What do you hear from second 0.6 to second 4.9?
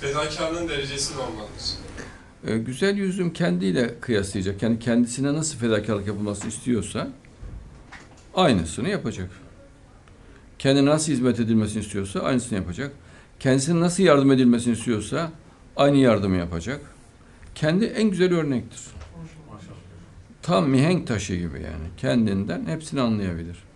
derecesi ne olmalıdır? E, güzel yüzüm kendiyle kıyaslayacak. Yani